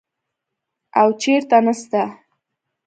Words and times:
او 0.99 1.07
چېرته 1.21 1.57
نسته. 1.67 2.01